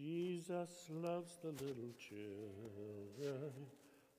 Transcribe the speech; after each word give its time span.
Jesus 0.00 0.86
loves 0.88 1.36
the 1.42 1.52
little 1.62 1.92
children, 1.98 3.52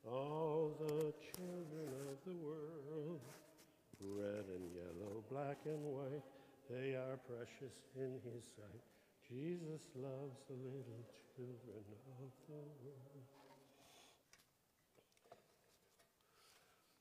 all 0.08 0.78
the 0.80 1.12
children 1.34 1.90
of 2.08 2.18
the 2.24 2.36
world. 2.46 3.22
Red 4.00 4.46
and 4.54 4.70
yellow, 4.76 5.24
black 5.32 5.58
and 5.66 5.84
white, 5.84 6.22
they 6.70 6.94
are 6.94 7.18
precious 7.28 7.74
in 7.96 8.20
his 8.24 8.44
sight. 8.56 8.82
Jesus 9.28 9.82
loves 9.96 10.38
the 10.48 10.54
little 10.54 11.04
children 11.36 11.84
of 12.20 12.30
the 12.48 12.54
world. 12.54 13.26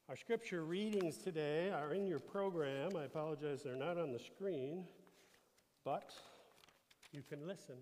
Our 0.09 0.17
scripture 0.17 0.65
readings 0.65 1.19
today 1.19 1.71
are 1.71 1.93
in 1.93 2.07
your 2.07 2.19
program. 2.19 2.93
I 2.97 3.05
apologize, 3.05 3.62
they're 3.62 3.77
not 3.77 3.99
on 3.99 4.12
the 4.12 4.19
screen, 4.19 4.85
but 5.85 6.15
you 7.12 7.23
can 7.29 7.47
listen, 7.47 7.77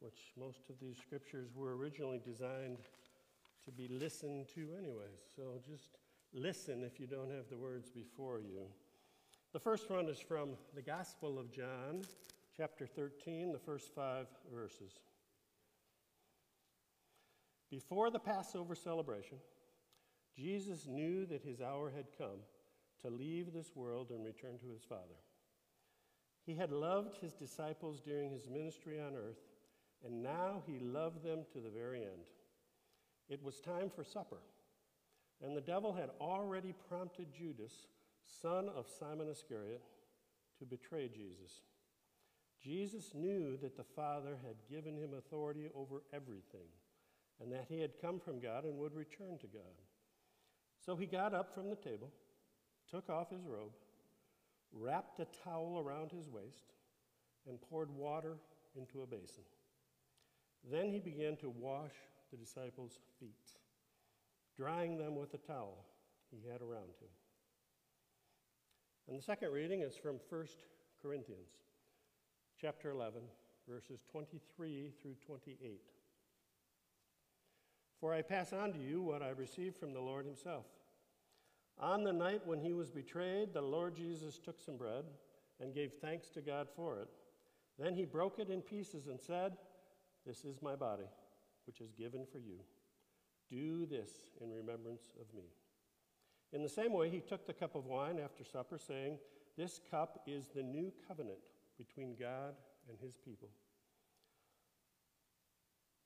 which 0.00 0.32
most 0.38 0.70
of 0.70 0.76
these 0.80 0.96
scriptures 0.96 1.48
were 1.54 1.76
originally 1.76 2.20
designed 2.24 2.78
to 3.64 3.70
be 3.70 3.88
listened 3.88 4.46
to, 4.54 4.68
anyways. 4.78 5.20
So 5.36 5.60
just 5.68 5.98
listen 6.32 6.82
if 6.82 7.00
you 7.00 7.06
don't 7.06 7.30
have 7.30 7.48
the 7.50 7.56
words 7.56 7.90
before 7.90 8.40
you. 8.40 8.66
The 9.52 9.60
first 9.60 9.90
one 9.90 10.08
is 10.08 10.20
from 10.20 10.50
the 10.74 10.82
Gospel 10.82 11.38
of 11.38 11.50
John, 11.52 12.02
chapter 12.56 12.86
13, 12.86 13.52
the 13.52 13.58
first 13.58 13.94
five 13.94 14.26
verses. 14.54 14.92
Before 17.70 18.10
the 18.10 18.18
Passover 18.18 18.74
celebration, 18.74 19.38
Jesus 20.36 20.86
knew 20.86 21.26
that 21.26 21.42
his 21.42 21.60
hour 21.60 21.90
had 21.94 22.06
come 22.16 22.40
to 23.02 23.10
leave 23.10 23.52
this 23.52 23.74
world 23.74 24.10
and 24.10 24.24
return 24.24 24.58
to 24.58 24.70
his 24.72 24.82
Father. 24.82 25.02
He 26.46 26.54
had 26.54 26.72
loved 26.72 27.16
his 27.16 27.34
disciples 27.34 28.00
during 28.00 28.30
his 28.30 28.48
ministry 28.48 28.98
on 29.00 29.14
earth, 29.14 29.40
and 30.04 30.22
now 30.22 30.62
he 30.66 30.78
loved 30.78 31.22
them 31.22 31.40
to 31.52 31.60
the 31.60 31.70
very 31.70 32.02
end. 32.02 32.26
It 33.28 33.42
was 33.42 33.60
time 33.60 33.90
for 33.94 34.04
supper, 34.04 34.38
and 35.42 35.56
the 35.56 35.60
devil 35.60 35.92
had 35.92 36.10
already 36.20 36.74
prompted 36.88 37.26
Judas, 37.36 37.86
son 38.24 38.68
of 38.74 38.88
Simon 38.88 39.28
Iscariot, 39.28 39.82
to 40.58 40.64
betray 40.64 41.08
Jesus. 41.08 41.62
Jesus 42.62 43.12
knew 43.14 43.56
that 43.62 43.76
the 43.76 43.84
Father 43.84 44.36
had 44.44 44.56
given 44.68 44.96
him 44.96 45.10
authority 45.14 45.68
over 45.74 46.02
everything, 46.12 46.68
and 47.40 47.52
that 47.52 47.66
he 47.68 47.80
had 47.80 48.00
come 48.00 48.18
from 48.18 48.40
God 48.40 48.64
and 48.64 48.78
would 48.78 48.94
return 48.94 49.38
to 49.38 49.46
God. 49.46 49.62
So 50.84 50.96
he 50.96 51.06
got 51.06 51.34
up 51.34 51.54
from 51.54 51.68
the 51.68 51.76
table, 51.76 52.10
took 52.90 53.08
off 53.10 53.30
his 53.30 53.44
robe, 53.44 53.72
wrapped 54.72 55.20
a 55.20 55.26
towel 55.44 55.82
around 55.84 56.10
his 56.10 56.28
waist, 56.28 56.72
and 57.46 57.60
poured 57.60 57.90
water 57.90 58.36
into 58.74 59.02
a 59.02 59.06
basin. 59.06 59.44
Then 60.70 60.90
he 60.90 60.98
began 60.98 61.36
to 61.36 61.50
wash 61.50 61.94
the 62.30 62.36
disciples' 62.36 62.98
feet, 63.18 63.52
drying 64.56 64.98
them 64.98 65.16
with 65.16 65.34
a 65.34 65.38
towel 65.38 65.84
he 66.30 66.48
had 66.50 66.60
around 66.60 66.94
him. 67.00 67.08
And 69.08 69.18
the 69.18 69.22
second 69.22 69.52
reading 69.52 69.80
is 69.80 69.96
from 69.96 70.20
1 70.28 70.46
Corinthians 71.00 71.48
chapter 72.60 72.90
11, 72.90 73.22
verses 73.68 74.04
23 74.10 74.92
through 75.00 75.14
28. 75.26 75.80
For 78.00 78.12
I 78.12 78.22
pass 78.22 78.52
on 78.52 78.72
to 78.72 78.78
you 78.78 79.02
what 79.02 79.22
I 79.22 79.30
received 79.30 79.76
from 79.76 79.92
the 79.92 80.00
Lord 80.00 80.26
himself. 80.26 80.66
On 81.80 82.02
the 82.02 82.12
night 82.12 82.42
when 82.44 82.60
he 82.60 82.72
was 82.72 82.90
betrayed, 82.90 83.54
the 83.54 83.62
Lord 83.62 83.94
Jesus 83.94 84.38
took 84.38 84.60
some 84.60 84.76
bread 84.76 85.04
and 85.60 85.74
gave 85.74 85.92
thanks 86.00 86.28
to 86.30 86.40
God 86.40 86.68
for 86.74 86.98
it. 86.98 87.08
Then 87.78 87.94
he 87.94 88.04
broke 88.04 88.38
it 88.38 88.50
in 88.50 88.60
pieces 88.60 89.06
and 89.06 89.20
said, 89.20 89.56
This 90.28 90.44
is 90.44 90.60
my 90.60 90.76
body, 90.76 91.08
which 91.66 91.80
is 91.80 91.90
given 91.92 92.26
for 92.30 92.38
you. 92.38 92.58
Do 93.50 93.86
this 93.86 94.10
in 94.42 94.52
remembrance 94.52 95.14
of 95.18 95.34
me. 95.34 95.44
In 96.52 96.62
the 96.62 96.68
same 96.68 96.92
way, 96.92 97.08
he 97.08 97.20
took 97.20 97.46
the 97.46 97.54
cup 97.54 97.74
of 97.74 97.86
wine 97.86 98.18
after 98.22 98.44
supper, 98.44 98.78
saying, 98.78 99.16
This 99.56 99.80
cup 99.90 100.20
is 100.26 100.48
the 100.54 100.62
new 100.62 100.92
covenant 101.08 101.38
between 101.78 102.14
God 102.20 102.52
and 102.90 102.98
his 103.00 103.16
people. 103.16 103.48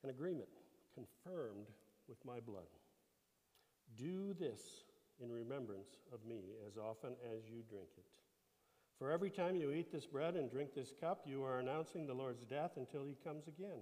An 0.05 0.09
agreement 0.09 0.47
confirmed 0.95 1.67
with 2.07 2.23
my 2.23 2.39
blood. 2.39 2.71
Do 3.97 4.33
this 4.39 4.85
in 5.21 5.33
remembrance 5.33 5.97
of 6.13 6.25
me 6.25 6.43
as 6.65 6.77
often 6.77 7.11
as 7.35 7.49
you 7.49 7.61
drink 7.69 7.89
it. 7.97 8.05
For 8.99 9.11
every 9.11 9.31
time 9.31 9.57
you 9.57 9.71
eat 9.71 9.91
this 9.91 10.05
bread 10.05 10.35
and 10.35 10.49
drink 10.49 10.73
this 10.73 10.93
cup, 11.01 11.23
you 11.25 11.43
are 11.43 11.59
announcing 11.59 12.07
the 12.07 12.13
Lord's 12.13 12.45
death 12.45 12.71
until 12.77 13.03
he 13.03 13.17
comes 13.21 13.49
again. 13.49 13.81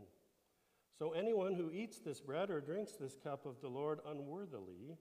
So 1.02 1.14
anyone 1.14 1.56
who 1.56 1.72
eats 1.72 1.98
this 1.98 2.22
bread 2.22 2.52
or 2.52 2.62
drinks 2.62 2.92
this 2.92 3.18
cup 3.24 3.48
of 3.48 3.60
the 3.60 3.68
Lord 3.68 4.02
unworthily 4.08 4.98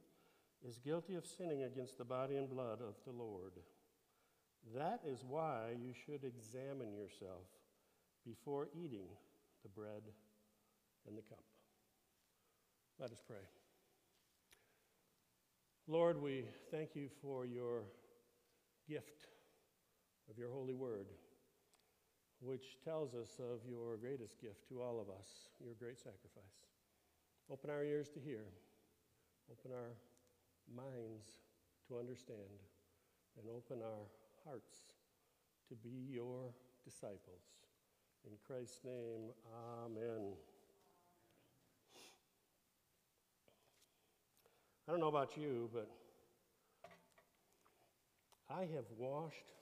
is 0.67 0.79
guilty 0.79 1.15
of 1.15 1.27
sinning 1.27 1.65
against 1.65 1.99
the 1.99 2.07
body 2.07 2.37
and 2.37 2.49
blood 2.49 2.79
of 2.81 2.95
the 3.05 3.13
Lord. 3.13 3.53
That 4.75 5.01
is 5.07 5.23
why 5.29 5.77
you 5.79 5.93
should 5.93 6.25
examine 6.25 6.95
yourself 6.95 7.45
before 8.25 8.69
eating 8.75 9.09
the 9.63 9.69
bread 9.69 10.01
and 11.07 11.19
the 11.19 11.23
cup. 11.23 11.45
Let 12.99 13.11
us 13.11 13.21
pray. 13.27 13.45
Lord, 15.87 16.23
we 16.23 16.47
thank 16.71 16.97
you 16.97 17.11
for 17.21 17.45
your 17.45 17.83
gift 18.89 19.27
of 20.31 20.39
your 20.39 20.49
holy 20.49 20.73
word, 20.73 21.09
which 22.41 22.79
tells 22.83 23.15
us 23.15 23.39
of 23.39 23.61
your 23.69 23.97
greatest 23.97 24.41
gift 24.41 24.67
to 24.69 24.81
all 24.81 25.01
of 25.01 25.09
us, 25.09 25.49
your 25.63 25.75
great 25.79 25.99
sacrifice. 25.99 26.67
Open 27.53 27.69
our 27.69 27.85
ears 27.85 28.09
to 28.11 28.21
hear, 28.21 28.45
open 29.51 29.73
our 29.73 29.93
minds 30.75 31.29
to 31.89 31.99
understand, 31.99 32.39
and 33.37 33.47
open 33.55 33.83
our 33.83 34.07
hearts 34.45 34.89
to 35.69 35.75
be 35.75 36.13
your 36.13 36.55
disciples. 36.85 37.45
In 38.25 38.33
Christ's 38.47 38.81
name, 38.85 39.31
amen. 39.85 40.33
I 44.89 44.93
don't 44.93 45.01
know 45.01 45.09
about 45.09 45.37
you, 45.37 45.71
but 45.73 45.89
I 48.49 48.63
have 48.63 48.87
washed 48.99 49.53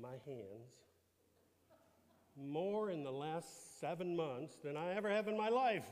my 0.00 0.14
hands 0.24 0.72
more 2.36 2.90
in 2.90 3.02
the 3.04 3.10
last 3.10 3.80
seven 3.80 4.16
months 4.16 4.56
than 4.64 4.76
I 4.76 4.94
ever 4.94 5.08
have 5.10 5.28
in 5.28 5.36
my 5.36 5.48
life. 5.48 5.86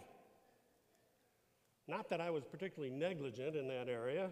Not 1.87 2.09
that 2.11 2.21
I 2.21 2.31
was 2.31 2.45
particularly 2.45 2.95
negligent 2.95 3.57
in 3.57 3.67
that 3.69 3.89
area, 3.89 4.31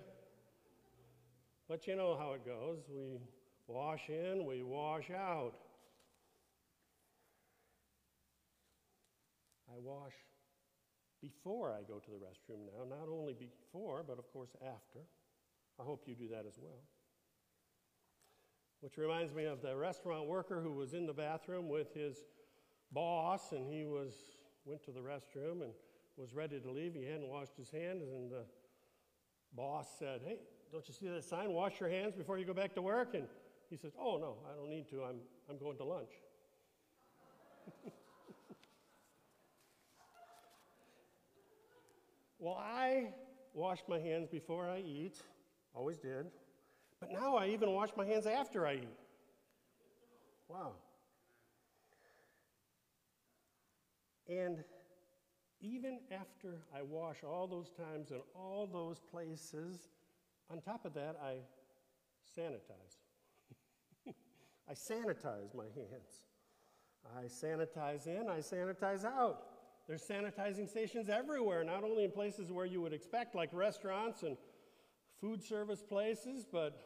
but 1.69 1.87
you 1.87 1.97
know 1.97 2.17
how 2.17 2.33
it 2.35 2.47
goes. 2.47 2.79
We 2.89 3.19
wash 3.67 4.09
in, 4.09 4.47
we 4.47 4.63
wash 4.63 5.11
out. 5.11 5.55
I 9.71 9.79
wash 9.83 10.13
before 11.21 11.73
I 11.73 11.83
go 11.83 11.99
to 11.99 12.11
the 12.11 12.17
restroom 12.17 12.67
now, 12.67 12.85
not 12.89 13.09
only 13.13 13.35
before, 13.35 14.05
but 14.07 14.19
of 14.19 14.33
course 14.33 14.51
after. 14.63 15.01
I 15.81 15.83
hope 15.83 16.05
you 16.07 16.15
do 16.15 16.29
that 16.29 16.45
as 16.47 16.59
well. 16.61 16.83
Which 18.81 18.97
reminds 18.97 19.35
me 19.35 19.45
of 19.45 19.61
the 19.61 19.77
restaurant 19.77 20.27
worker 20.27 20.61
who 20.61 20.73
was 20.73 20.95
in 20.95 21.07
the 21.07 21.13
bathroom 21.13 21.69
with 21.69 21.93
his 21.95 22.17
boss 22.93 23.53
and 23.53 23.67
he 23.67 23.85
was 23.85 24.15
went 24.65 24.85
to 24.85 24.91
the 24.91 25.01
restroom 25.01 25.63
and 25.63 25.73
was 26.17 26.35
ready 26.35 26.61
to 26.61 26.71
leave. 26.71 26.95
He 26.95 27.05
hadn't 27.05 27.29
washed 27.29 27.57
his 27.57 27.71
hands 27.71 28.09
and 28.09 28.31
the 28.31 28.45
boss 29.55 29.89
said, 29.99 30.21
"Hey, 30.25 30.39
don't 30.71 30.87
you 30.87 30.95
see 30.95 31.09
that 31.09 31.25
sign? 31.25 31.53
Wash 31.53 31.81
your 31.81 31.89
hands 31.89 32.15
before 32.15 32.39
you 32.39 32.45
go 32.45 32.55
back 32.55 32.75
to 32.75 32.83
work." 32.83 33.15
And 33.15 33.27
he 33.71 33.77
says, 33.77 33.93
"Oh, 33.99 34.17
no, 34.19 34.37
I 34.51 34.55
don't 34.57 34.71
need 34.71 34.89
to. 34.91 35.05
I'm 35.05 35.21
I'm 35.49 35.59
going 35.59 35.77
to 35.79 35.85
lunch." 35.85 36.13
Well, 42.41 42.55
I 42.55 43.09
wash 43.53 43.81
my 43.89 43.99
hands 43.99 44.29
before 44.29 44.69
I 44.69 44.79
eat, 44.79 45.17
always 45.75 45.99
did. 45.99 46.27
But 47.01 47.13
now 47.13 47.37
I 47.37 47.49
even 47.49 47.73
wash 47.73 47.91
my 47.97 48.05
hands 48.05 48.27
after 48.27 48.67
I 48.67 48.75
eat. 48.75 48.99
Wow. 50.49 50.73
And 54.29 54.65
even 55.61 56.01
after 56.13 56.63
I 56.75 56.83
wash 56.83 57.25
all 57.25 57.47
those 57.47 57.71
times 57.71 58.11
in 58.11 58.21
all 58.35 58.69
those 58.71 59.01
places, 59.01 59.89
on 60.51 60.61
top 60.61 60.85
of 60.85 60.95
that, 60.95 61.17
I 61.23 61.37
sanitize. 62.39 62.99
I 64.69 64.73
sanitize 64.73 65.55
my 65.55 65.65
hands. 65.75 66.25
I 67.17 67.25
sanitize 67.25 68.07
in, 68.07 68.29
I 68.29 68.39
sanitize 68.39 69.05
out. 69.05 69.45
There's 69.87 70.03
sanitizing 70.03 70.69
stations 70.69 71.09
everywhere, 71.09 71.65
not 71.65 71.83
only 71.83 72.05
in 72.05 72.11
places 72.11 72.53
where 72.53 72.67
you 72.67 72.83
would 72.83 72.93
expect, 72.93 73.35
like 73.35 73.49
restaurants 73.53 74.23
and 74.23 74.37
food 75.21 75.43
service 75.43 75.83
places, 75.83 76.45
but 76.51 76.79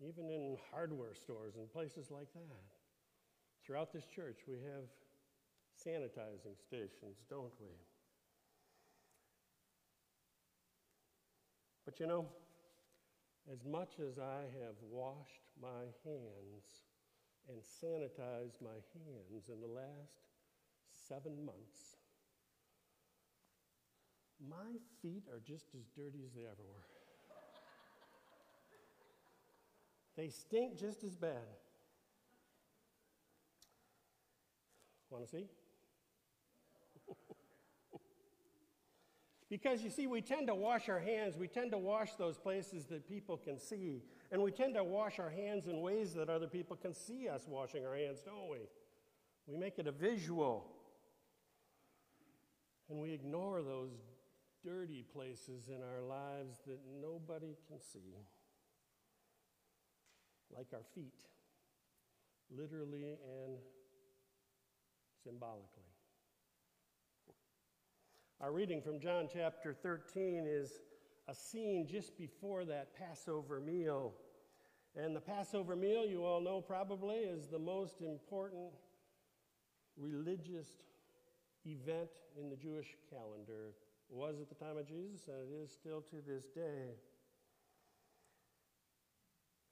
even 0.00 0.28
in 0.28 0.56
hardware 0.70 1.14
stores 1.14 1.54
and 1.56 1.70
places 1.72 2.10
like 2.10 2.32
that. 2.32 2.64
Throughout 3.64 3.92
this 3.92 4.06
church, 4.06 4.40
we 4.48 4.56
have 4.56 4.84
sanitizing 5.78 6.58
stations, 6.60 7.22
don't 7.30 7.52
we? 7.60 7.68
But 11.84 12.00
you 12.00 12.06
know, 12.06 12.26
as 13.52 13.64
much 13.64 13.94
as 13.98 14.18
I 14.18 14.42
have 14.60 14.76
washed 14.90 15.42
my 15.60 15.84
hands 16.04 16.82
and 17.48 17.58
sanitized 17.60 18.60
my 18.62 18.78
hands 18.94 19.48
in 19.48 19.60
the 19.60 19.66
last 19.66 20.22
seven 21.08 21.44
months, 21.44 21.96
my 24.48 24.78
feet 25.00 25.24
are 25.32 25.40
just 25.40 25.66
as 25.74 25.86
dirty 25.96 26.24
as 26.24 26.32
they 26.34 26.42
ever 26.42 26.62
were. 26.68 26.91
They 30.16 30.28
stink 30.28 30.78
just 30.78 31.04
as 31.04 31.16
bad. 31.16 31.56
Want 35.10 35.24
to 35.24 35.30
see? 35.30 35.46
Because 39.52 39.82
you 39.82 39.90
see, 39.90 40.06
we 40.06 40.22
tend 40.22 40.46
to 40.46 40.54
wash 40.54 40.88
our 40.88 40.98
hands, 40.98 41.36
we 41.36 41.46
tend 41.46 41.72
to 41.72 41.78
wash 41.78 42.14
those 42.14 42.38
places 42.38 42.86
that 42.86 43.06
people 43.06 43.36
can 43.36 43.58
see, 43.58 44.02
and 44.30 44.42
we 44.42 44.50
tend 44.50 44.72
to 44.76 44.82
wash 44.82 45.18
our 45.18 45.28
hands 45.28 45.66
in 45.66 45.82
ways 45.82 46.14
that 46.14 46.30
other 46.30 46.46
people 46.46 46.74
can 46.74 46.94
see 46.94 47.28
us 47.28 47.42
washing 47.46 47.84
our 47.84 47.94
hands, 47.94 48.20
don't 48.24 48.50
we? 48.50 48.60
We 49.46 49.58
make 49.58 49.78
it 49.78 49.86
a 49.86 49.92
visual. 49.92 50.64
And 52.88 52.98
we 52.98 53.12
ignore 53.12 53.60
those 53.60 53.92
dirty 54.64 55.04
places 55.12 55.68
in 55.68 55.82
our 55.82 56.00
lives 56.00 56.56
that 56.66 56.78
nobody 57.02 57.54
can 57.68 57.78
see, 57.78 58.16
like 60.56 60.68
our 60.72 60.84
feet, 60.94 61.24
literally 62.50 63.16
and 63.44 63.58
symbolically. 65.24 65.82
Our 68.40 68.52
reading 68.52 68.82
from 68.82 68.98
John 68.98 69.28
chapter 69.32 69.72
13 69.72 70.46
is 70.48 70.80
a 71.28 71.34
scene 71.34 71.86
just 71.86 72.18
before 72.18 72.64
that 72.64 72.96
Passover 72.98 73.60
meal. 73.60 74.14
And 74.96 75.14
the 75.14 75.20
Passover 75.20 75.76
meal, 75.76 76.06
you 76.06 76.24
all 76.24 76.40
know 76.40 76.60
probably, 76.60 77.18
is 77.18 77.46
the 77.46 77.58
most 77.58 78.00
important 78.02 78.72
religious 79.96 80.68
event 81.64 82.10
in 82.38 82.50
the 82.50 82.56
Jewish 82.56 82.96
calendar. 83.08 83.74
It 84.10 84.16
was 84.16 84.40
at 84.40 84.48
the 84.48 84.54
time 84.54 84.76
of 84.76 84.86
Jesus, 84.86 85.28
and 85.28 85.36
it 85.36 85.64
is 85.64 85.70
still 85.70 86.02
to 86.10 86.16
this 86.26 86.44
day. 86.54 86.96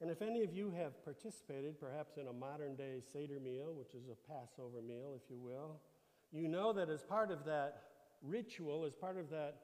And 0.00 0.10
if 0.10 0.22
any 0.22 0.42
of 0.42 0.52
you 0.52 0.72
have 0.76 1.04
participated, 1.04 1.78
perhaps 1.78 2.16
in 2.16 2.28
a 2.28 2.32
modern 2.32 2.74
day 2.74 3.00
Seder 3.12 3.38
meal, 3.38 3.74
which 3.74 3.94
is 3.94 4.08
a 4.08 4.32
Passover 4.32 4.80
meal, 4.80 5.12
if 5.14 5.30
you 5.30 5.38
will, 5.38 5.78
you 6.32 6.48
know 6.48 6.72
that 6.72 6.88
as 6.88 7.02
part 7.02 7.30
of 7.30 7.44
that 7.44 7.82
ritual, 8.22 8.84
as 8.84 8.94
part 8.94 9.18
of 9.18 9.28
that 9.30 9.56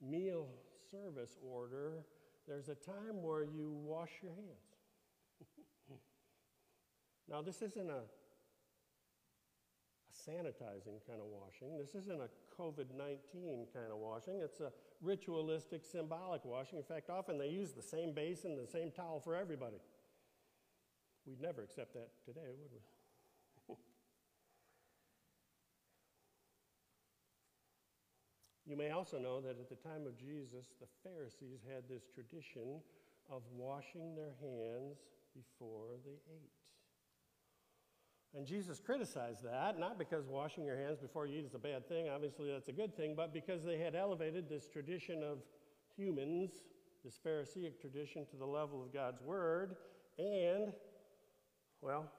meal 0.00 0.48
service 0.90 1.36
order, 1.42 2.04
there's 2.48 2.68
a 2.68 2.74
time 2.74 3.22
where 3.22 3.44
you 3.44 3.70
wash 3.70 4.10
your 4.22 4.32
hands. 4.32 5.98
now, 7.28 7.42
this 7.42 7.62
isn't 7.62 7.90
a, 7.90 8.02
sanitizing 10.16 10.98
kind 11.06 11.20
of 11.20 11.26
washing. 11.26 11.76
This 11.78 11.94
isn't 11.94 12.20
a 12.20 12.28
COVID 12.60 12.94
19 12.96 13.66
kind 13.72 13.90
of 13.90 13.98
washing. 13.98 14.40
It's 14.42 14.60
a 14.60 14.72
ritualistic, 15.02 15.84
symbolic 15.84 16.44
washing. 16.44 16.78
In 16.78 16.84
fact, 16.84 17.10
often 17.10 17.38
they 17.38 17.48
use 17.48 17.72
the 17.72 17.82
same 17.82 18.12
basin, 18.12 18.56
the 18.56 18.66
same 18.66 18.90
towel 18.90 19.20
for 19.20 19.36
everybody. 19.36 19.76
We'd 21.26 21.40
never 21.40 21.62
accept 21.62 21.94
that 21.94 22.10
today, 22.24 22.54
would 22.60 22.72
we? 22.72 22.80
You 28.68 28.76
may 28.76 28.90
also 28.90 29.20
know 29.20 29.40
that 29.42 29.60
at 29.60 29.68
the 29.68 29.76
time 29.76 30.06
of 30.06 30.18
Jesus, 30.18 30.74
the 30.80 30.88
Pharisees 31.04 31.60
had 31.72 31.84
this 31.88 32.02
tradition 32.12 32.82
of 33.30 33.42
washing 33.54 34.16
their 34.16 34.34
hands 34.42 34.98
before 35.32 35.98
they 36.04 36.18
ate. 36.34 36.65
And 38.36 38.46
Jesus 38.46 38.78
criticized 38.84 39.44
that, 39.44 39.78
not 39.78 39.98
because 39.98 40.26
washing 40.28 40.66
your 40.66 40.76
hands 40.76 40.98
before 40.98 41.26
you 41.26 41.38
eat 41.38 41.46
is 41.46 41.54
a 41.54 41.58
bad 41.58 41.88
thing, 41.88 42.10
obviously 42.10 42.52
that's 42.52 42.68
a 42.68 42.72
good 42.72 42.94
thing, 42.94 43.14
but 43.16 43.32
because 43.32 43.64
they 43.64 43.78
had 43.78 43.94
elevated 43.94 44.46
this 44.46 44.68
tradition 44.68 45.22
of 45.22 45.38
humans, 45.96 46.50
this 47.02 47.18
Pharisaic 47.22 47.80
tradition, 47.80 48.26
to 48.30 48.36
the 48.36 48.44
level 48.44 48.82
of 48.82 48.92
God's 48.92 49.22
Word, 49.22 49.76
and, 50.18 50.74
well, 51.80 52.12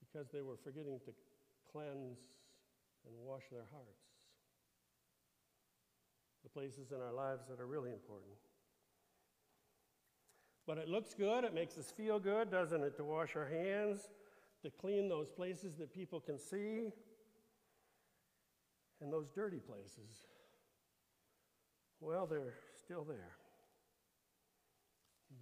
because 0.00 0.28
they 0.32 0.42
were 0.42 0.58
forgetting 0.62 1.00
to 1.06 1.12
cleanse 1.72 2.18
and 3.06 3.14
wash 3.24 3.44
their 3.50 3.64
hearts 3.72 4.10
the 6.42 6.48
places 6.48 6.90
in 6.90 7.00
our 7.00 7.12
lives 7.12 7.42
that 7.48 7.60
are 7.60 7.66
really 7.66 7.90
important. 7.90 8.32
But 10.66 10.78
it 10.78 10.88
looks 10.88 11.14
good, 11.14 11.44
it 11.44 11.54
makes 11.54 11.78
us 11.78 11.90
feel 11.90 12.18
good, 12.18 12.50
doesn't 12.50 12.82
it, 12.82 12.96
to 12.96 13.04
wash 13.04 13.34
our 13.36 13.46
hands, 13.48 14.08
to 14.62 14.70
clean 14.70 15.08
those 15.08 15.28
places 15.28 15.76
that 15.76 15.92
people 15.94 16.20
can 16.20 16.38
see, 16.38 16.92
and 19.00 19.12
those 19.12 19.28
dirty 19.34 19.58
places. 19.58 20.26
Well, 22.00 22.26
they're 22.26 22.54
still 22.82 23.04
there. 23.04 23.36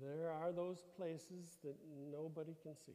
There 0.01 0.31
are 0.31 0.53
those 0.53 0.85
places 0.97 1.57
that 1.65 1.77
nobody 2.13 2.55
can 2.63 2.77
see. 2.77 2.93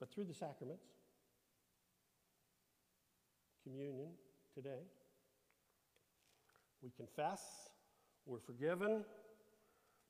But 0.00 0.12
through 0.12 0.24
the 0.24 0.34
sacraments, 0.34 0.86
communion 3.62 4.10
today, 4.54 4.82
we 6.82 6.90
confess, 6.96 7.65
we're 8.26 8.40
forgiven, 8.40 9.04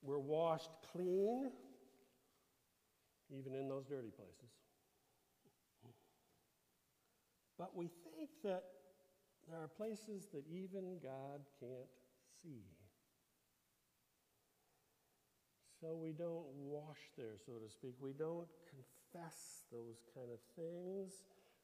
we're 0.03 0.19
washed 0.19 0.71
clean, 0.93 1.51
even 3.31 3.55
in 3.55 3.69
those 3.69 3.85
dirty 3.85 4.11
places. 4.11 4.51
But 7.59 7.77
we 7.77 7.87
think 7.87 8.31
that 8.45 8.65
there 9.49 9.59
are 9.59 9.69
places 9.69 10.27
that 10.33 10.45
even 10.51 10.99
God 11.03 11.41
can't 11.61 11.89
see. 12.43 12.65
So 15.81 15.95
we 15.95 16.13
don't 16.13 16.47
wash 16.55 16.99
there, 17.17 17.37
so 17.45 17.53
to 17.53 17.71
speak. 17.71 17.95
We 18.01 18.13
don't 18.13 18.49
confess 18.71 19.65
those 19.71 20.03
kind 20.15 20.29
of 20.33 20.39
things. 20.57 21.13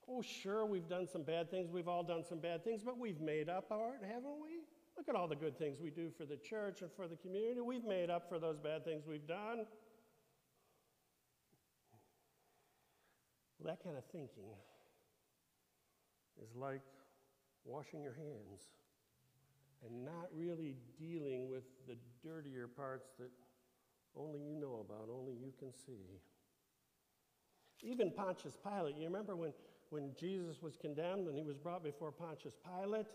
Oh, 0.09 0.23
sure, 0.23 0.67
we've 0.67 0.89
done 0.89 1.07
some 1.07 1.23
bad 1.23 1.51
things. 1.51 1.71
We've 1.71 1.89
all 1.89 2.03
done 2.03 2.25
some 2.25 2.39
bad 2.39 2.65
things, 2.65 2.83
but 2.83 2.99
we've 2.99 3.21
made 3.21 3.49
up 3.49 3.71
our, 3.71 3.95
haven't 4.03 4.41
we? 4.43 4.62
Look 5.03 5.17
at 5.17 5.21
all 5.21 5.27
the 5.27 5.35
good 5.35 5.59
things 5.59 5.79
we 5.83 5.91
do 5.91 6.13
for 6.17 6.25
the 6.25 6.37
church 6.37 6.81
and 6.81 6.89
for 6.95 7.09
the 7.09 7.17
community. 7.17 7.61
We've 7.61 7.83
made 7.83 8.09
up 8.09 8.29
for 8.29 8.39
those 8.39 8.57
bad 8.57 8.85
things 8.85 9.03
we've 9.05 9.27
done. 9.27 9.67
Well, 13.59 13.67
that 13.67 13.83
kind 13.83 13.99
of 13.99 14.05
thinking 14.13 14.55
is 16.41 16.55
like 16.55 16.83
washing 17.65 18.01
your 18.01 18.15
hands 18.15 18.63
and 19.85 20.05
not 20.05 20.29
really 20.33 20.77
dealing 20.97 21.51
with 21.51 21.65
the 21.89 21.97
dirtier 22.23 22.69
parts 22.69 23.09
that 23.19 23.31
only 24.17 24.39
you 24.39 24.55
know 24.55 24.87
about, 24.89 25.09
only 25.13 25.33
you 25.33 25.53
can 25.59 25.73
see. 25.85 26.21
Even 27.83 28.13
Pontius 28.13 28.57
Pilate, 28.63 28.97
you 28.97 29.07
remember 29.07 29.35
when, 29.35 29.53
when 29.91 30.13
Jesus 30.17 30.63
was 30.63 30.77
condemned 30.77 31.27
and 31.27 31.37
he 31.37 31.43
was 31.43 31.57
brought 31.57 31.83
before 31.83 32.13
Pontius 32.13 32.55
Pilate? 32.65 33.09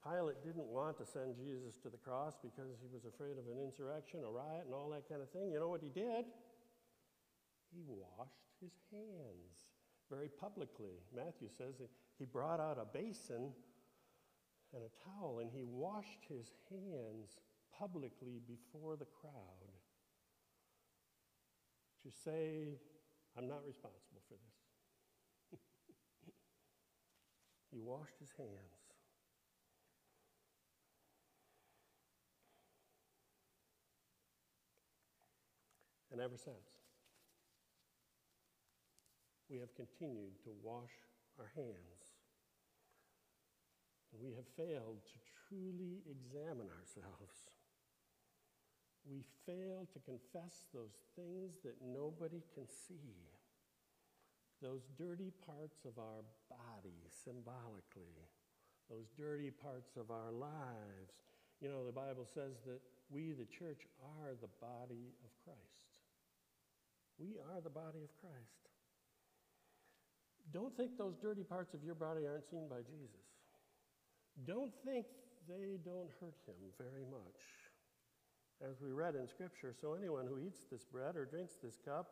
Pilate 0.00 0.42
didn't 0.42 0.66
want 0.66 0.96
to 0.96 1.04
send 1.04 1.36
Jesus 1.36 1.76
to 1.82 1.90
the 1.90 1.98
cross 1.98 2.34
because 2.40 2.80
he 2.80 2.88
was 2.88 3.04
afraid 3.04 3.36
of 3.36 3.44
an 3.52 3.60
insurrection, 3.60 4.20
a 4.24 4.30
riot, 4.30 4.64
and 4.64 4.74
all 4.74 4.88
that 4.90 5.06
kind 5.08 5.20
of 5.20 5.28
thing. 5.30 5.52
You 5.52 5.60
know 5.60 5.68
what 5.68 5.82
he 5.82 5.90
did? 5.90 6.24
He 7.68 7.84
washed 7.84 8.48
his 8.60 8.72
hands 8.90 9.68
very 10.08 10.28
publicly. 10.28 11.04
Matthew 11.14 11.48
says 11.56 11.74
he 12.18 12.24
brought 12.24 12.60
out 12.60 12.78
a 12.80 12.84
basin 12.84 13.52
and 14.72 14.82
a 14.82 14.90
towel 15.04 15.40
and 15.40 15.50
he 15.52 15.64
washed 15.64 16.24
his 16.28 16.50
hands 16.70 17.36
publicly 17.78 18.40
before 18.48 18.96
the 18.96 19.06
crowd 19.20 19.68
to 22.02 22.10
say 22.24 22.78
I'm 23.36 23.46
not 23.46 23.60
responsible 23.66 24.22
for 24.28 24.34
this. 24.34 25.60
he 27.70 27.78
washed 27.78 28.18
his 28.18 28.32
hands. 28.36 28.79
And 36.20 36.28
ever 36.28 36.36
since, 36.36 36.68
we 39.48 39.56
have 39.56 39.74
continued 39.74 40.36
to 40.44 40.50
wash 40.62 40.92
our 41.38 41.50
hands. 41.56 42.04
We 44.12 44.34
have 44.36 44.44
failed 44.54 45.00
to 45.00 45.16
truly 45.48 46.04
examine 46.04 46.68
ourselves 46.68 47.48
we 49.08 49.24
fail 49.46 49.88
to 49.92 49.98
confess 50.00 50.66
those 50.74 50.96
things 51.16 51.56
that 51.64 51.76
nobody 51.80 52.42
can 52.54 52.66
see, 52.68 53.16
those 54.60 54.82
dirty 54.98 55.32
parts 55.46 55.84
of 55.84 55.98
our 55.98 56.22
body 56.48 57.00
symbolically, 57.24 58.28
those 58.90 59.08
dirty 59.16 59.50
parts 59.50 59.96
of 59.96 60.10
our 60.10 60.30
lives. 60.32 61.16
You 61.60 61.68
know, 61.68 61.84
the 61.84 61.92
Bible 61.92 62.26
says 62.26 62.60
that 62.66 62.80
we, 63.10 63.32
the 63.32 63.46
church, 63.46 63.86
are 64.20 64.32
the 64.40 64.52
body 64.60 65.16
of 65.24 65.30
Christ. 65.44 65.89
We 67.20 67.36
are 67.52 67.60
the 67.60 67.70
body 67.70 68.00
of 68.00 68.10
Christ. 68.16 68.64
Don't 70.52 70.74
think 70.76 70.96
those 70.96 71.16
dirty 71.20 71.44
parts 71.44 71.74
of 71.74 71.84
your 71.84 71.94
body 71.94 72.26
aren't 72.26 72.48
seen 72.48 72.66
by 72.68 72.80
Jesus. 72.80 73.28
Don't 74.46 74.72
think 74.84 75.06
they 75.46 75.76
don't 75.84 76.08
hurt 76.18 76.40
him 76.46 76.56
very 76.78 77.04
much. 77.04 77.38
As 78.62 78.80
we 78.80 78.90
read 78.90 79.14
in 79.14 79.28
Scripture, 79.28 79.74
so 79.78 79.94
anyone 79.94 80.26
who 80.26 80.38
eats 80.38 80.64
this 80.70 80.84
bread 80.84 81.14
or 81.16 81.26
drinks 81.26 81.54
this 81.62 81.78
cup 81.84 82.08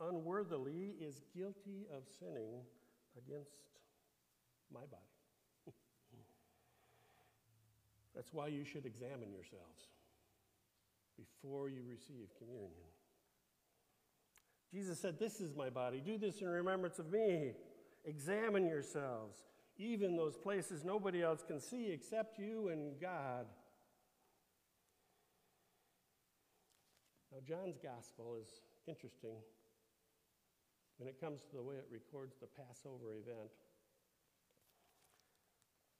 unworthily 0.00 0.94
is 1.00 1.22
guilty 1.34 1.86
of 1.94 2.02
sinning 2.18 2.60
against 3.16 3.78
my 4.72 4.80
body. 4.90 5.02
That's 8.14 8.32
why 8.32 8.48
you 8.48 8.64
should 8.64 8.86
examine 8.86 9.32
yourselves 9.32 9.86
before 11.16 11.68
you 11.68 11.82
receive 11.88 12.28
communion. 12.38 12.90
Jesus 14.72 15.00
said, 15.00 15.18
This 15.18 15.40
is 15.40 15.54
my 15.54 15.70
body. 15.70 16.02
Do 16.04 16.18
this 16.18 16.40
in 16.40 16.48
remembrance 16.48 16.98
of 16.98 17.10
me. 17.10 17.52
Examine 18.04 18.66
yourselves, 18.66 19.38
even 19.76 20.16
those 20.16 20.36
places 20.36 20.84
nobody 20.84 21.22
else 21.22 21.42
can 21.46 21.60
see 21.60 21.90
except 21.90 22.38
you 22.38 22.68
and 22.68 23.00
God. 23.00 23.46
Now, 27.32 27.38
John's 27.46 27.78
gospel 27.82 28.36
is 28.40 28.48
interesting 28.86 29.36
when 30.96 31.08
it 31.08 31.20
comes 31.20 31.42
to 31.50 31.56
the 31.56 31.62
way 31.62 31.76
it 31.76 31.86
records 31.90 32.36
the 32.40 32.46
Passover 32.46 33.12
event. 33.12 33.50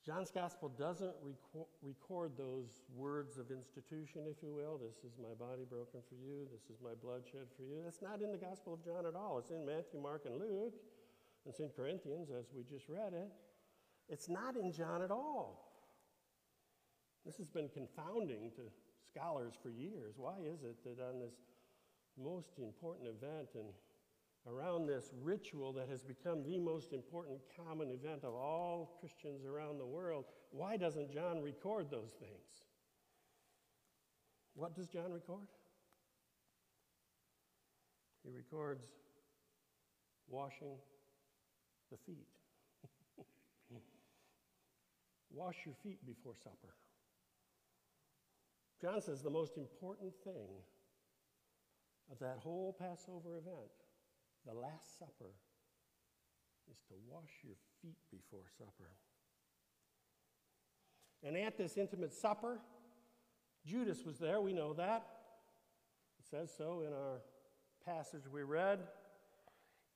John's 0.08 0.30
gospel 0.30 0.72
doesn't 0.78 1.12
record, 1.20 1.68
record 1.82 2.32
those 2.38 2.80
words 2.96 3.36
of 3.36 3.50
institution, 3.50 4.22
if 4.24 4.42
you 4.42 4.48
will. 4.48 4.80
This 4.80 5.04
is 5.04 5.12
my 5.20 5.36
body 5.36 5.68
broken 5.68 6.00
for 6.08 6.16
you. 6.16 6.48
This 6.50 6.64
is 6.72 6.80
my 6.82 6.96
blood 7.04 7.28
shed 7.30 7.44
for 7.58 7.64
you. 7.64 7.84
That's 7.84 8.00
not 8.00 8.22
in 8.22 8.32
the 8.32 8.38
gospel 8.40 8.72
of 8.72 8.82
John 8.82 9.04
at 9.04 9.14
all. 9.14 9.36
It's 9.36 9.50
in 9.50 9.66
Matthew, 9.66 10.00
Mark, 10.00 10.24
and 10.24 10.40
Luke. 10.40 10.72
It's 11.44 11.60
in 11.60 11.68
Corinthians, 11.76 12.30
as 12.32 12.46
we 12.56 12.64
just 12.64 12.88
read 12.88 13.12
it. 13.12 13.28
It's 14.08 14.30
not 14.30 14.56
in 14.56 14.72
John 14.72 15.02
at 15.02 15.10
all. 15.10 15.76
This 17.26 17.36
has 17.36 17.50
been 17.50 17.68
confounding 17.68 18.50
to 18.56 18.62
scholars 19.12 19.52
for 19.62 19.68
years. 19.68 20.14
Why 20.16 20.40
is 20.40 20.64
it 20.64 20.82
that 20.88 21.04
on 21.04 21.20
this 21.20 21.36
most 22.16 22.56
important 22.56 23.08
event 23.08 23.52
and 23.54 23.68
around 24.46 24.86
this 24.86 25.12
ritual 25.22 25.72
that 25.72 25.88
has 25.88 26.02
become 26.02 26.42
the 26.42 26.58
most 26.58 26.92
important 26.92 27.38
common 27.56 27.90
event 27.90 28.24
of 28.24 28.34
all 28.34 28.96
Christians 29.00 29.44
around 29.44 29.78
the 29.78 29.86
world, 29.86 30.24
why 30.50 30.76
doesn't 30.76 31.12
John 31.12 31.42
record 31.42 31.90
those 31.90 32.12
things? 32.18 32.64
What 34.54 34.74
does 34.74 34.88
John 34.88 35.12
record? 35.12 35.46
He 38.24 38.30
records 38.30 38.84
washing 40.28 40.76
the 41.90 41.96
feet. 42.06 42.26
Wash 45.30 45.56
your 45.64 45.74
feet 45.82 46.04
before 46.06 46.34
supper. 46.42 46.74
John 48.80 49.00
says 49.00 49.22
the 49.22 49.30
most 49.30 49.56
important 49.56 50.12
thing 50.24 50.48
of 52.10 52.18
that 52.20 52.38
whole 52.38 52.76
Passover 52.78 53.36
event 53.36 53.70
the 54.48 54.58
Last 54.58 54.98
Supper 54.98 55.34
is 56.70 56.78
to 56.88 56.94
wash 57.10 57.30
your 57.44 57.56
feet 57.82 57.98
before 58.10 58.44
supper. 58.56 58.90
And 61.22 61.36
at 61.36 61.58
this 61.58 61.76
intimate 61.76 62.14
supper, 62.14 62.58
Judas 63.66 64.04
was 64.06 64.18
there, 64.18 64.40
we 64.40 64.52
know 64.52 64.72
that. 64.74 65.06
It 66.18 66.26
says 66.30 66.50
so 66.56 66.82
in 66.86 66.92
our 66.92 67.20
passage 67.84 68.22
we 68.32 68.42
read. 68.42 68.80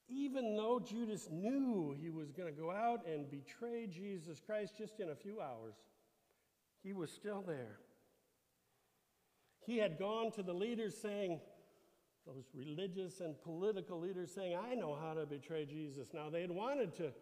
Even 0.08 0.56
though 0.56 0.78
Judas 0.78 1.28
knew 1.30 1.96
he 1.98 2.10
was 2.10 2.32
going 2.32 2.52
to 2.52 2.60
go 2.60 2.70
out 2.70 3.06
and 3.06 3.30
betray 3.30 3.86
Jesus 3.86 4.40
Christ 4.44 4.74
just 4.76 5.00
in 5.00 5.10
a 5.10 5.14
few 5.14 5.40
hours, 5.40 5.74
he 6.82 6.92
was 6.92 7.10
still 7.10 7.42
there. 7.46 7.78
He 9.64 9.78
had 9.78 9.98
gone 9.98 10.32
to 10.32 10.42
the 10.42 10.52
leaders 10.52 10.96
saying, 11.00 11.40
those 12.26 12.44
religious 12.54 13.20
and 13.20 13.40
political 13.42 14.00
leaders 14.00 14.30
saying, 14.32 14.56
I 14.56 14.74
know 14.74 14.96
how 15.00 15.14
to 15.14 15.26
betray 15.26 15.64
Jesus. 15.64 16.08
Now, 16.14 16.30
they 16.30 16.42
had 16.42 16.50
wanted 16.50 16.94
to 16.96 17.12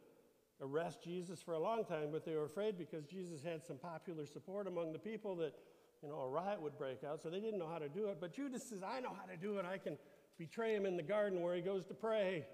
arrest 0.61 1.03
Jesus 1.03 1.41
for 1.41 1.55
a 1.55 1.59
long 1.59 1.85
time, 1.85 2.09
but 2.13 2.25
they 2.25 2.35
were 2.35 2.45
afraid 2.45 2.77
because 2.77 3.07
Jesus 3.07 3.43
had 3.43 3.65
some 3.65 3.79
popular 3.79 4.27
support 4.27 4.67
among 4.67 4.93
the 4.93 4.99
people 4.99 5.35
that, 5.37 5.55
you 6.03 6.09
know, 6.09 6.21
a 6.21 6.29
riot 6.29 6.61
would 6.61 6.77
break 6.77 7.03
out, 7.03 7.23
so 7.23 7.31
they 7.31 7.41
didn't 7.41 7.59
know 7.59 7.69
how 7.69 7.79
to 7.79 7.89
do 7.89 8.09
it. 8.09 8.19
But 8.21 8.35
Judas 8.35 8.69
says, 8.69 8.83
I 8.83 9.01
know 9.01 9.15
how 9.19 9.27
to 9.27 9.37
do 9.37 9.59
it. 9.59 9.65
I 9.65 9.79
can 9.79 9.97
betray 10.39 10.75
him 10.75 10.85
in 10.85 10.97
the 10.97 11.03
garden 11.03 11.41
where 11.41 11.55
he 11.55 11.63
goes 11.63 11.87
to 11.87 11.95
pray. 11.95 12.45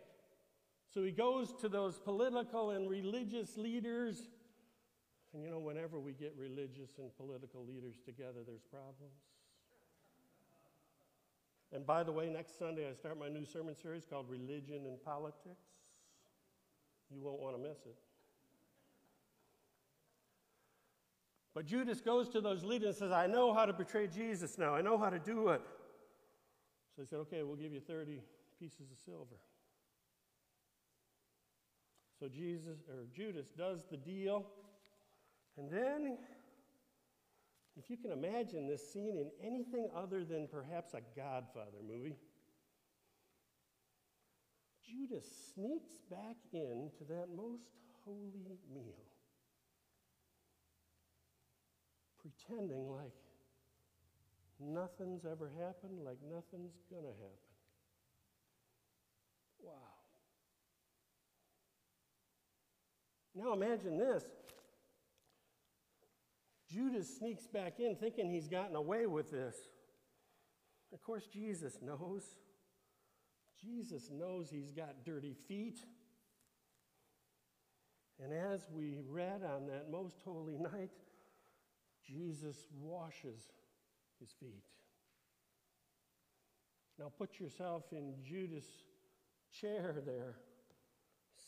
So 0.92 1.02
he 1.02 1.10
goes 1.10 1.52
to 1.60 1.68
those 1.68 1.98
political 1.98 2.70
and 2.70 2.88
religious 2.88 3.56
leaders. 3.56 4.28
And 5.34 5.42
you 5.42 5.50
know, 5.50 5.58
whenever 5.58 5.98
we 5.98 6.12
get 6.12 6.34
religious 6.38 6.90
and 6.98 7.14
political 7.16 7.64
leaders 7.66 7.96
together, 8.04 8.40
there's 8.46 8.62
problems. 8.70 9.18
And 11.76 11.84
by 11.84 12.02
the 12.02 12.10
way, 12.10 12.30
next 12.30 12.58
Sunday 12.58 12.88
I 12.88 12.94
start 12.94 13.18
my 13.18 13.28
new 13.28 13.44
sermon 13.44 13.74
series 13.74 14.06
called 14.08 14.30
Religion 14.30 14.86
and 14.86 15.04
Politics. 15.04 15.66
You 17.14 17.20
won't 17.20 17.38
want 17.38 17.54
to 17.54 17.62
miss 17.62 17.76
it. 17.84 17.94
But 21.54 21.66
Judas 21.66 22.00
goes 22.00 22.30
to 22.30 22.40
those 22.40 22.64
leaders 22.64 22.88
and 22.88 22.96
says, 22.96 23.12
I 23.12 23.26
know 23.26 23.52
how 23.52 23.66
to 23.66 23.74
betray 23.74 24.06
Jesus 24.06 24.56
now. 24.56 24.74
I 24.74 24.80
know 24.80 24.96
how 24.96 25.10
to 25.10 25.18
do 25.18 25.50
it. 25.50 25.60
So 26.94 27.02
they 27.02 27.06
said, 27.06 27.18
okay, 27.18 27.42
we'll 27.42 27.56
give 27.56 27.74
you 27.74 27.80
30 27.80 28.22
pieces 28.58 28.90
of 28.90 28.96
silver. 29.04 29.36
So 32.18 32.26
Jesus 32.26 32.78
or 32.88 33.04
Judas 33.14 33.48
does 33.56 33.84
the 33.90 33.98
deal. 33.98 34.46
And 35.58 35.70
then 35.70 36.16
if 37.76 37.90
you 37.90 37.96
can 37.96 38.10
imagine 38.10 38.66
this 38.66 38.92
scene 38.92 39.18
in 39.18 39.30
anything 39.46 39.88
other 39.94 40.24
than 40.24 40.48
perhaps 40.48 40.94
a 40.94 41.00
Godfather 41.14 41.82
movie, 41.86 42.16
Judas 44.82 45.26
sneaks 45.54 46.00
back 46.10 46.36
into 46.52 47.04
that 47.08 47.26
most 47.36 47.68
holy 48.04 48.58
meal, 48.72 49.04
pretending 52.20 52.88
like 52.90 53.12
nothing's 54.58 55.24
ever 55.24 55.50
happened, 55.58 56.04
like 56.04 56.18
nothing's 56.22 56.76
gonna 56.90 57.08
happen. 57.08 57.56
Wow. 59.62 59.72
Now 63.34 63.52
imagine 63.52 63.98
this 63.98 64.24
Judas 66.76 67.08
sneaks 67.16 67.46
back 67.46 67.80
in 67.80 67.96
thinking 67.96 68.30
he's 68.30 68.48
gotten 68.48 68.76
away 68.76 69.06
with 69.06 69.30
this. 69.30 69.56
Of 70.92 71.02
course, 71.02 71.26
Jesus 71.26 71.78
knows. 71.82 72.22
Jesus 73.58 74.10
knows 74.12 74.50
he's 74.50 74.72
got 74.72 75.02
dirty 75.02 75.34
feet. 75.48 75.78
And 78.22 78.30
as 78.30 78.66
we 78.70 78.98
read 79.08 79.42
on 79.42 79.66
that 79.68 79.90
most 79.90 80.16
holy 80.22 80.58
night, 80.58 80.90
Jesus 82.06 82.66
washes 82.78 83.40
his 84.20 84.28
feet. 84.38 84.64
Now 86.98 87.10
put 87.16 87.40
yourself 87.40 87.84
in 87.92 88.16
Judas' 88.22 88.66
chair 89.50 90.02
there, 90.04 90.36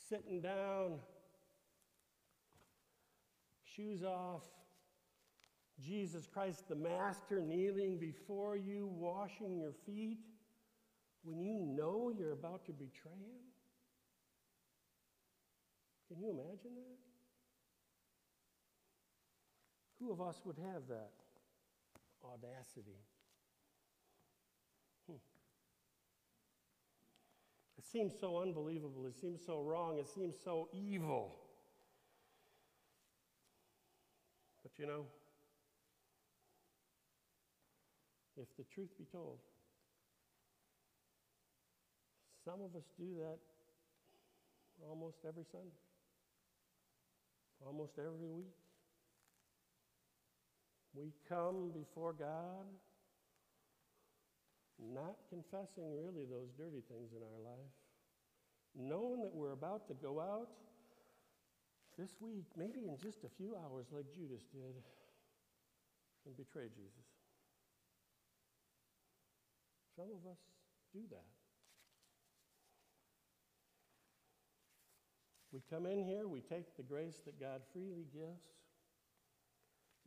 sitting 0.08 0.40
down, 0.40 1.00
shoes 3.62 4.02
off, 4.02 4.44
Jesus 5.85 6.26
Christ, 6.26 6.68
the 6.68 6.75
Master, 6.75 7.40
kneeling 7.40 7.99
before 7.99 8.56
you, 8.56 8.88
washing 8.92 9.56
your 9.56 9.73
feet, 9.87 10.18
when 11.23 11.40
you 11.40 11.61
know 11.61 12.12
you're 12.16 12.32
about 12.32 12.64
to 12.66 12.73
betray 12.73 13.12
him? 13.12 13.49
Can 16.08 16.20
you 16.20 16.30
imagine 16.30 16.75
that? 16.75 16.99
Who 20.00 20.12
of 20.12 20.20
us 20.20 20.40
would 20.44 20.56
have 20.56 20.88
that 20.88 21.12
audacity? 22.25 22.99
Hmm. 25.06 25.16
It 27.76 27.85
seems 27.85 28.14
so 28.18 28.38
unbelievable. 28.40 29.06
It 29.06 29.18
seems 29.20 29.44
so 29.44 29.61
wrong. 29.61 29.99
It 29.99 30.08
seems 30.08 30.37
so 30.42 30.68
evil. 30.73 31.37
But 34.62 34.73
you 34.78 34.87
know, 34.87 35.06
if 38.40 38.49
the 38.57 38.64
truth 38.75 38.90
be 38.99 39.04
told. 39.11 39.38
Some 42.45 42.61
of 42.62 42.75
us 42.76 42.87
do 42.99 43.14
that 43.18 43.38
almost 44.88 45.18
every 45.26 45.45
Sunday, 45.50 45.83
almost 47.64 47.92
every 47.99 48.30
week. 48.30 48.54
We 50.95 51.12
come 51.28 51.71
before 51.75 52.12
God 52.12 52.64
not 54.78 55.16
confessing 55.28 55.90
really 55.92 56.25
those 56.25 56.49
dirty 56.57 56.83
things 56.88 57.11
in 57.11 57.23
our 57.23 57.40
life, 57.42 57.75
knowing 58.75 59.23
that 59.23 59.35
we're 59.35 59.52
about 59.52 59.88
to 59.88 59.95
go 59.95 60.21
out 60.21 60.49
this 61.99 62.14
week, 62.21 62.47
maybe 62.57 62.87
in 62.87 62.97
just 63.02 63.25
a 63.25 63.30
few 63.37 63.57
hours, 63.57 63.87
like 63.90 64.07
Judas 64.14 64.47
did, 64.54 64.78
and 66.26 66.37
betray 66.37 66.68
Jesus. 66.71 67.08
Some 69.99 70.14
of 70.14 70.31
us 70.31 70.38
do 70.95 71.00
that. 71.11 71.26
We 75.50 75.61
come 75.69 75.87
in 75.87 76.05
here, 76.05 76.28
we 76.28 76.40
take 76.40 76.76
the 76.76 76.85
grace 76.85 77.19
that 77.25 77.40
God 77.40 77.62
freely 77.73 78.07
gives, 78.14 78.47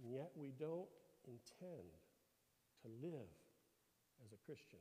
and 0.01 0.13
yet 0.13 0.31
we 0.33 0.53
don't 0.57 0.87
intend 1.27 1.91
to 2.83 2.87
live 3.05 3.35
as 4.23 4.31
a 4.31 4.37
Christian 4.45 4.79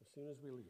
as 0.00 0.08
soon 0.14 0.30
as 0.30 0.38
we 0.42 0.52
leave. 0.52 0.64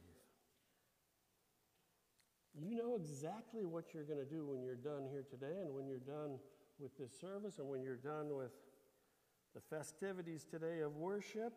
You 2.59 2.75
know 2.75 2.97
exactly 2.97 3.67
what 3.67 3.95
you're 3.95 4.03
going 4.03 4.19
to 4.19 4.29
do 4.29 4.47
when 4.47 4.63
you're 4.63 4.75
done 4.75 5.07
here 5.09 5.25
today 5.31 5.63
and 5.63 5.73
when 5.73 5.87
you're 5.87 5.99
done 5.99 6.41
with 6.81 6.99
this 6.99 7.13
service 7.21 7.61
and 7.61 7.69
when 7.69 7.83
you're 7.83 7.95
done 7.95 8.35
with 8.35 8.51
the 9.55 9.61
festivities 9.61 10.45
today 10.45 10.81
of 10.81 10.97
worship. 10.97 11.53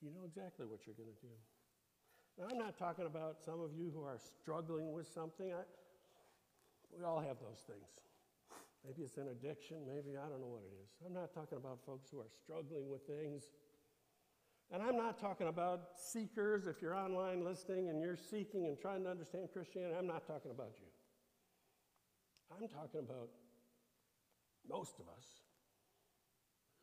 You 0.00 0.10
know 0.14 0.24
exactly 0.24 0.66
what 0.66 0.86
you're 0.86 0.94
going 0.94 1.10
to 1.10 1.22
do. 1.22 1.34
Now, 2.38 2.46
I'm 2.50 2.58
not 2.58 2.78
talking 2.78 3.06
about 3.06 3.42
some 3.42 3.60
of 3.60 3.74
you 3.74 3.90
who 3.90 4.02
are 4.02 4.18
struggling 4.18 4.92
with 4.92 5.08
something. 5.08 5.52
I, 5.52 5.66
we 6.96 7.04
all 7.04 7.18
have 7.20 7.38
those 7.42 7.66
things. 7.66 7.88
Maybe 8.86 9.02
it's 9.02 9.16
an 9.16 9.28
addiction, 9.28 9.78
maybe 9.86 10.16
I 10.16 10.28
don't 10.30 10.40
know 10.40 10.54
what 10.54 10.62
it 10.62 10.72
is. 10.80 10.88
I'm 11.04 11.12
not 11.12 11.34
talking 11.34 11.58
about 11.58 11.80
folks 11.84 12.08
who 12.10 12.20
are 12.20 12.30
struggling 12.30 12.88
with 12.88 13.02
things. 13.06 13.50
And 14.70 14.82
I'm 14.82 14.96
not 14.96 15.18
talking 15.18 15.48
about 15.48 15.98
seekers. 15.98 16.66
If 16.66 16.80
you're 16.80 16.94
online 16.94 17.42
listening 17.42 17.88
and 17.88 18.00
you're 18.00 18.16
seeking 18.16 18.66
and 18.66 18.78
trying 18.78 19.02
to 19.04 19.10
understand 19.10 19.48
Christianity, 19.52 19.96
I'm 19.98 20.06
not 20.06 20.26
talking 20.26 20.50
about 20.50 20.74
you. 20.78 20.86
I'm 22.54 22.68
talking 22.68 23.00
about 23.00 23.30
most 24.68 25.00
of 25.00 25.08
us 25.08 25.26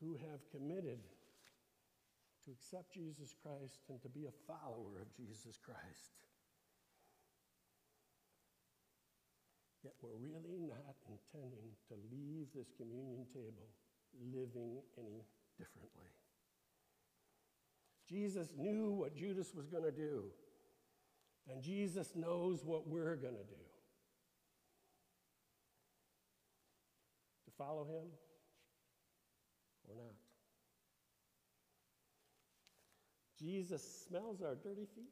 who 0.02 0.16
have 0.16 0.40
committed 0.52 1.00
to 2.46 2.52
accept 2.52 2.94
Jesus 2.94 3.34
Christ 3.42 3.82
and 3.90 4.02
to 4.02 4.10
be 4.10 4.26
a 4.26 4.36
follower 4.46 5.02
of 5.02 5.10
Jesus 5.18 5.58
Christ. 5.58 6.14
Yet 9.84 9.94
we're 10.02 10.18
really 10.18 10.58
not 10.58 10.96
intending 11.10 11.74
to 11.90 11.96
leave 12.12 12.48
this 12.56 12.72
communion 12.78 13.26
table 13.34 13.70
living 14.34 14.82
any 14.98 15.26
differently. 15.58 16.10
Jesus 18.10 18.50
knew 18.58 18.92
what 18.92 19.16
Judas 19.16 19.54
was 19.54 19.68
going 19.68 19.84
to 19.84 19.92
do, 19.92 20.26
and 21.50 21.62
Jesus 21.62 22.16
knows 22.16 22.64
what 22.64 22.88
we're 22.88 23.16
going 23.16 23.36
to 23.36 23.44
do. 23.44 23.64
To 27.46 27.52
follow 27.58 27.84
him 27.84 28.08
or 29.88 29.96
not. 29.96 30.25
Jesus 33.46 34.06
smells 34.08 34.42
our 34.42 34.56
dirty 34.56 34.88
feet. 34.96 35.06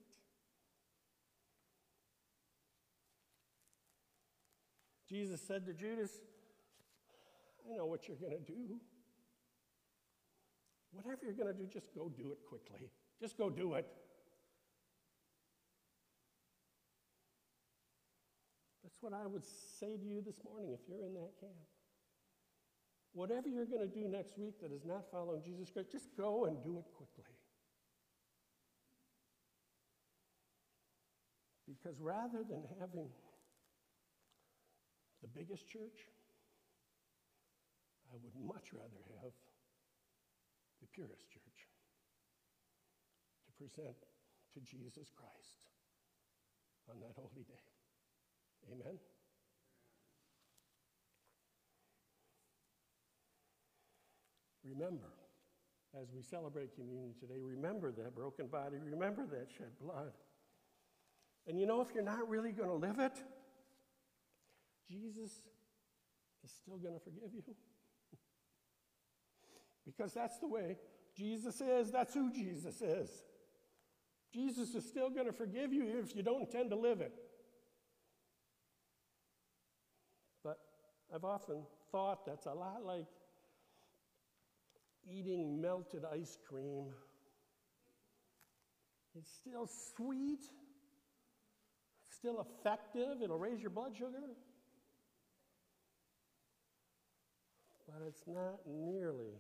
Jesus 5.08 5.40
said 5.48 5.68
to 5.68 5.74
Judas, 5.74 6.10
I 7.70 7.78
know 7.78 7.86
what 7.86 8.08
you're 8.08 8.18
going 8.18 8.34
to 8.34 8.40
do. 8.40 8.80
Whatever 10.92 11.20
you're 11.26 11.34
going 11.34 11.54
to 11.54 11.54
do, 11.54 11.68
just 11.72 11.94
go 11.94 12.10
do 12.10 12.32
it 12.32 12.40
quickly. 12.50 12.90
Just 13.22 13.38
go 13.38 13.52
do 13.52 13.76
it. 13.76 13.86
That's 18.84 18.98
what 19.02 19.14
I 19.14 19.28
would 19.28 19.44
say 19.80 19.96
to 19.96 20.04
you 20.04 20.24
this 20.26 20.38
morning 20.44 20.72
if 20.74 20.80
you're 20.90 21.06
in 21.06 21.14
that 21.14 21.40
camp. 21.40 21.54
Whatever 23.14 23.48
you're 23.48 23.68
going 23.68 23.88
to 23.88 23.94
do 23.94 24.08
next 24.08 24.40
week 24.40 24.60
that 24.62 24.72
is 24.72 24.86
not 24.86 25.04
following 25.12 25.44
Jesus 25.46 25.70
Christ, 25.70 25.92
just 25.92 26.08
go 26.18 26.46
and 26.46 26.64
do 26.64 26.80
it 26.80 26.86
quickly. 26.96 27.33
Because 31.74 31.98
rather 32.00 32.46
than 32.46 32.62
having 32.80 33.10
the 35.22 35.28
biggest 35.34 35.68
church, 35.68 36.06
I 38.14 38.16
would 38.22 38.36
much 38.38 38.70
rather 38.74 39.02
have 39.24 39.34
the 40.82 40.88
purest 40.94 41.26
church 41.34 41.60
to 43.48 43.52
present 43.58 43.98
to 44.54 44.60
Jesus 44.62 45.10
Christ 45.18 45.66
on 46.90 47.00
that 47.00 47.14
holy 47.16 47.42
day. 47.42 47.66
Amen? 48.72 49.00
Remember, 54.64 55.10
as 56.00 56.08
we 56.14 56.22
celebrate 56.22 56.76
communion 56.76 57.14
today, 57.20 57.42
remember 57.42 57.92
that 57.92 58.16
broken 58.16 58.48
body, 58.48 58.78
remember 58.78 59.26
that 59.26 59.48
shed 59.58 59.72
blood. 59.82 60.14
And 61.48 61.60
you 61.60 61.66
know, 61.66 61.82
if 61.82 61.94
you're 61.94 62.04
not 62.04 62.30
really 62.30 62.52
going 62.52 62.70
to 62.70 62.76
live 62.76 63.00
it, 63.00 63.14
Jesus 64.90 65.32
is 66.44 66.52
still 66.62 66.78
going 66.78 66.94
to 66.94 67.00
forgive 67.00 67.34
you. 67.34 67.44
because 69.86 70.14
that's 70.14 70.38
the 70.40 70.48
way 70.48 70.78
Jesus 71.16 71.62
is, 71.62 71.92
that's 71.92 72.14
who 72.14 72.32
Jesus 72.32 72.82
is. 72.82 73.10
Jesus 74.34 74.74
is 74.74 74.88
still 74.88 75.10
going 75.10 75.28
to 75.28 75.34
forgive 75.34 75.72
you 75.72 76.02
if 76.04 76.16
you 76.16 76.24
don't 76.24 76.42
intend 76.42 76.72
to 76.72 76.76
live 76.76 77.02
it. 77.02 77.14
But 80.44 80.58
I've 81.14 81.24
often 81.24 81.64
thought 81.92 82.26
that's 82.26 82.48
a 82.48 82.54
lot 82.54 82.84
like 82.84 83.06
eating 85.08 85.62
melted 85.62 86.04
ice 86.12 86.38
cream. 86.48 86.86
It's 89.16 89.30
still 89.30 89.70
sweet, 89.96 90.42
still 92.24 92.48
effective, 92.62 93.22
it'll 93.22 93.38
raise 93.38 93.60
your 93.60 93.70
blood 93.70 93.92
sugar. 93.98 94.32
But 97.86 98.02
it's 98.08 98.24
not 98.26 98.62
nearly 98.66 99.34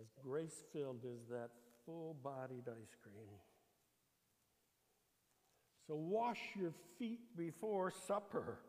as 0.00 0.06
grace 0.22 0.64
filled 0.72 1.04
as 1.04 1.28
that 1.28 1.50
full 1.84 2.16
bodied 2.24 2.68
ice 2.68 2.96
cream. 3.02 3.28
So 5.86 5.94
wash 5.94 6.40
your 6.58 6.72
feet 6.98 7.36
before 7.36 7.92
supper 8.06 8.60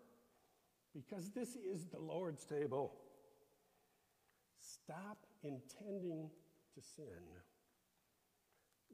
because 0.93 1.30
this 1.30 1.56
is 1.56 1.86
the 1.86 2.00
Lord's 2.00 2.43
table. 2.43 2.91
Stop 4.60 5.26
intending 5.41 6.30
to 6.74 6.82
sin. 6.82 7.06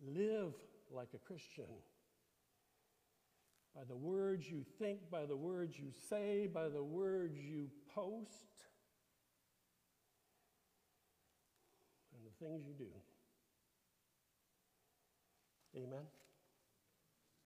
Live 0.05 0.53
like 0.91 1.09
a 1.15 1.17
Christian. 1.17 1.65
By 3.75 3.83
the 3.87 3.95
words 3.95 4.49
you 4.49 4.65
think, 4.79 5.09
by 5.09 5.25
the 5.25 5.35
words 5.35 5.79
you 5.79 5.91
say, 6.09 6.47
by 6.47 6.67
the 6.67 6.83
words 6.83 7.37
you 7.37 7.69
post, 7.95 8.65
and 12.13 12.25
the 12.25 12.45
things 12.45 12.63
you 12.67 12.73
do. 12.73 12.91
Amen. 15.77 16.05